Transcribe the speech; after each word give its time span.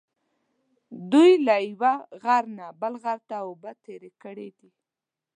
دوی 1.11 1.31
له 1.47 1.55
یوه 1.69 1.93
غره 2.23 2.49
نه 2.57 2.67
بل 2.81 2.93
ته 3.29 3.35
اوبه 3.45 3.71
تېرې 3.85 4.11
کړې 4.23 4.49
دي. 4.57 4.69